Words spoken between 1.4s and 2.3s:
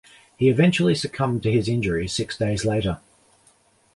to his injuries